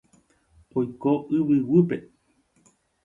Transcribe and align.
Oiko 0.79 1.13
yvyguýpe. 1.35 1.97